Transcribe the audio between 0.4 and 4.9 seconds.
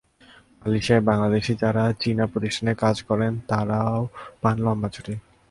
মালয়েশিয়ায় বাংলাদেশি যারা চীনা প্রতিষ্ঠানে কাজ করেন তারও পান লম্বা